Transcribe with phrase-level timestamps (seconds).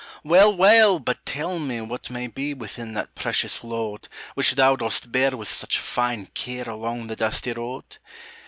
[0.23, 0.97] "Well, well!
[0.97, 5.47] but tell me what may be Within that precious load, Which thou dost bear with
[5.47, 7.97] such fine care Along the dusty road?